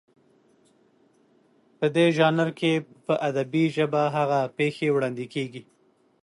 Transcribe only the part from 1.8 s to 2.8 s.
دې ژانر کې